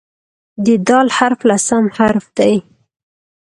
د 0.63 0.67
"د" 0.87 0.89
حرف 1.17 1.39
لسم 1.49 1.83
حرف 1.97 2.25
دی. 2.37 2.55